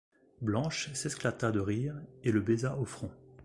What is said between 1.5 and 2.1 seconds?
de rire,